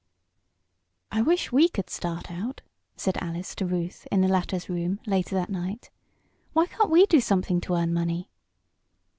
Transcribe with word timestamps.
"I 1.11 1.21
wish 1.21 1.51
we 1.51 1.69
could 1.69 1.87
start 1.91 2.31
out," 2.31 2.61
said 2.97 3.19
Alice 3.21 3.53
to 3.53 3.67
Ruth 3.67 4.07
in 4.11 4.21
the 4.21 4.27
latter's 4.27 4.67
room, 4.67 4.99
later 5.05 5.35
that 5.35 5.51
night. 5.51 5.91
"Why 6.53 6.65
can't 6.65 6.89
we 6.89 7.05
do 7.05 7.21
something 7.21 7.61
to 7.61 7.75
earn 7.75 7.93
money?" 7.93 8.31